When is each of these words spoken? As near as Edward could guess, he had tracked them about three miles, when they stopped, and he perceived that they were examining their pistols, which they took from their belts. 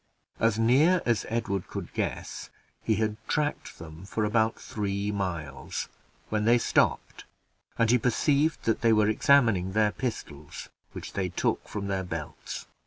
As 0.39 0.57
near 0.57 1.03
as 1.05 1.27
Edward 1.29 1.67
could 1.67 1.93
guess, 1.93 2.49
he 2.81 2.95
had 2.95 3.17
tracked 3.27 3.77
them 3.77 4.07
about 4.17 4.59
three 4.59 5.11
miles, 5.11 5.89
when 6.29 6.43
they 6.45 6.57
stopped, 6.57 7.25
and 7.77 7.91
he 7.91 7.99
perceived 7.99 8.63
that 8.63 8.81
they 8.81 8.93
were 8.93 9.07
examining 9.07 9.73
their 9.73 9.91
pistols, 9.91 10.69
which 10.93 11.13
they 11.13 11.29
took 11.29 11.67
from 11.67 11.85
their 11.85 12.03
belts. 12.03 12.65